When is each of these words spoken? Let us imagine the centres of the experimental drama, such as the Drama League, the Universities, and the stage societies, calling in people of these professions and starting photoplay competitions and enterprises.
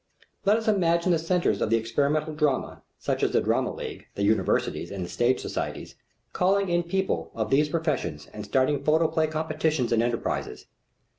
Let 0.45 0.57
us 0.57 0.67
imagine 0.67 1.11
the 1.11 1.19
centres 1.19 1.61
of 1.61 1.69
the 1.69 1.75
experimental 1.77 2.33
drama, 2.33 2.81
such 2.97 3.21
as 3.21 3.33
the 3.33 3.39
Drama 3.39 3.71
League, 3.71 4.07
the 4.15 4.23
Universities, 4.23 4.89
and 4.89 5.05
the 5.05 5.09
stage 5.09 5.39
societies, 5.39 5.93
calling 6.33 6.69
in 6.69 6.81
people 6.81 7.29
of 7.35 7.51
these 7.51 7.69
professions 7.69 8.25
and 8.33 8.43
starting 8.43 8.83
photoplay 8.83 9.27
competitions 9.27 9.91
and 9.91 10.01
enterprises. 10.01 10.65